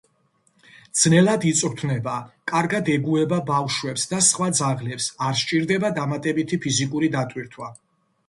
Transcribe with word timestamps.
ძნელად 0.99 1.43
იწვრთნება, 1.49 2.13
კარგად 2.51 2.87
ეგუება 2.93 3.37
ბავშვებს 3.51 4.07
და 4.13 4.23
სხვა 4.29 4.49
ძაღლებს, 4.61 5.09
არ 5.27 5.37
სჭირდება 5.43 5.91
დამატებითი 5.99 6.59
ფიზიკური 6.67 7.11
დატვირთვა. 7.17 7.69